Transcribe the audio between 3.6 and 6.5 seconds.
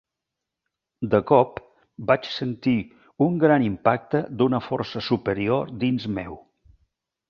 impacte d'una força superior dins meu.